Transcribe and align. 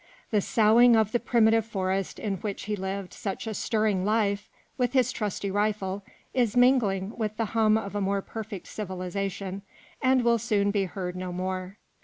The 0.31 0.41
soughing 0.41 0.95
of 0.95 1.11
the 1.11 1.19
primitive 1.19 1.63
forest 1.63 2.17
in 2.17 2.37
which 2.37 2.63
he 2.63 2.75
lived 2.75 3.13
such 3.13 3.45
a 3.45 3.53
stirring 3.53 4.03
life 4.03 4.49
with 4.75 4.93
his 4.93 5.11
trusty 5.11 5.51
rifle, 5.51 6.01
is 6.33 6.57
mingling 6.57 7.13
with 7.17 7.37
the 7.37 7.45
hum 7.53 7.77
of 7.77 7.93
a 7.93 8.01
more 8.01 8.23
perfect 8.23 8.65
civilization, 8.65 9.61
and 10.01 10.23
will 10.23 10.39
soon 10.39 10.71
be 10.71 10.85
heard 10.85 11.15
no 11.15 11.31
more. 11.31 11.77